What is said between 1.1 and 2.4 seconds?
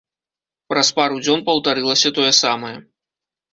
дзён паўтарылася тое